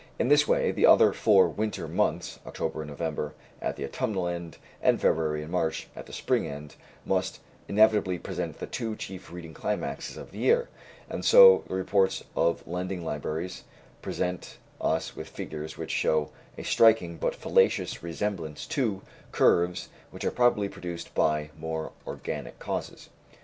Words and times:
In 0.17 0.29
this 0.29 0.47
way 0.47 0.71
the 0.71 0.87
other 0.87 1.13
four 1.13 1.47
winter 1.47 1.87
months 1.87 2.39
October 2.47 2.81
and 2.81 2.89
November 2.89 3.35
at 3.61 3.75
the 3.75 3.85
autumnal 3.85 4.27
end, 4.27 4.57
and 4.81 4.99
February 4.99 5.43
and 5.43 5.51
March 5.51 5.89
at 5.95 6.07
the 6.07 6.11
spring 6.11 6.47
end 6.47 6.75
must 7.05 7.39
inevitably 7.67 8.17
present 8.17 8.57
the 8.57 8.65
two 8.65 8.95
chief 8.95 9.31
reading 9.31 9.53
climaxes 9.53 10.17
of 10.17 10.31
the 10.31 10.39
year; 10.39 10.69
and 11.07 11.23
so 11.23 11.63
the 11.67 11.75
reports 11.75 12.23
of 12.35 12.65
lending 12.67 13.05
libraries 13.05 13.63
present 14.01 14.57
us 14.81 15.15
with 15.15 15.29
figures 15.29 15.77
which 15.77 15.91
show 15.91 16.31
a 16.57 16.63
striking, 16.63 17.17
but 17.17 17.35
fallacious, 17.35 18.01
resemblance 18.01 18.65
to 18.65 19.03
the 19.05 19.09
curves 19.31 19.89
which 20.09 20.25
are 20.25 20.31
probably 20.31 20.67
produced 20.67 21.13
by 21.13 21.51
more 21.55 21.91
organic 22.07 22.57
causes. 22.57 23.09